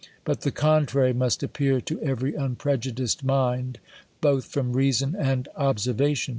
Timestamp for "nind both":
3.23-4.45